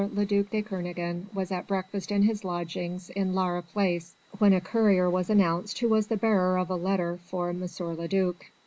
le 0.15 0.25
duc 0.25 0.49
de 0.49 0.63
Kernogan 0.63 1.29
was 1.31 1.51
at 1.51 1.67
breakfast 1.67 2.11
in 2.11 2.23
his 2.23 2.43
lodgings 2.43 3.11
in 3.11 3.35
Laura 3.35 3.61
Place, 3.61 4.15
when 4.39 4.51
a 4.51 4.59
courier 4.59 5.07
was 5.07 5.29
announced 5.29 5.77
who 5.77 5.87
was 5.89 6.07
the 6.07 6.17
bearer 6.17 6.57
of 6.57 6.71
a 6.71 6.75
letter 6.75 7.17
for 7.23 7.49
M. 7.49 7.61
le 7.61 8.07
duc. 8.07 8.47